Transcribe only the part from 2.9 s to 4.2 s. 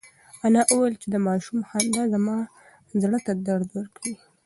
زړه ته درد ورکوي.